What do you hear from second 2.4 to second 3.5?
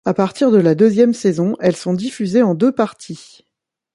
en deux parties.